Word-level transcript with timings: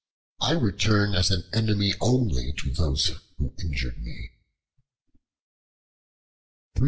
I 0.39 0.53
return 0.53 1.13
as 1.13 1.29
an 1.29 1.43
enemy 1.53 1.93
only 2.01 2.53
to 2.53 2.71
those 2.71 3.05
who 3.37 3.53
injured 3.63 4.01
me." 4.01 4.31